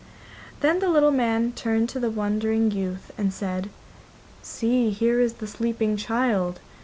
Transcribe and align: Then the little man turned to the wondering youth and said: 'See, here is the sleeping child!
Then 0.61 0.79
the 0.79 0.89
little 0.89 1.11
man 1.11 1.51
turned 1.51 1.87
to 1.89 1.99
the 1.99 2.09
wondering 2.09 2.71
youth 2.71 3.11
and 3.19 3.31
said: 3.31 3.69
'See, 4.41 4.89
here 4.89 5.19
is 5.21 5.33
the 5.33 5.45
sleeping 5.45 5.95
child! 5.95 6.59